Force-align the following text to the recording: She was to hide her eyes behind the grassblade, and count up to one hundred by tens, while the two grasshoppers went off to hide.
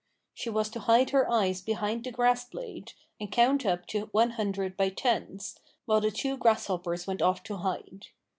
She 0.33 0.49
was 0.49 0.69
to 0.69 0.79
hide 0.79 1.11
her 1.11 1.31
eyes 1.31 1.61
behind 1.61 2.03
the 2.03 2.11
grassblade, 2.11 2.93
and 3.19 3.31
count 3.31 3.67
up 3.67 3.85
to 3.89 4.07
one 4.11 4.31
hundred 4.31 4.75
by 4.75 4.89
tens, 4.89 5.59
while 5.85 6.01
the 6.01 6.09
two 6.09 6.37
grasshoppers 6.37 7.05
went 7.05 7.21
off 7.21 7.43
to 7.43 7.57
hide. 7.57 8.07